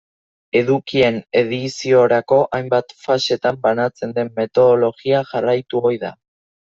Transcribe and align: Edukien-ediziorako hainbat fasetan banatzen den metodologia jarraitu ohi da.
Edukien-ediziorako 0.59 2.39
hainbat 2.59 2.95
fasetan 3.03 3.59
banatzen 3.65 4.15
den 4.15 4.31
metodologia 4.39 5.21
jarraitu 5.35 5.83
ohi 5.91 6.01
da. 6.05 6.11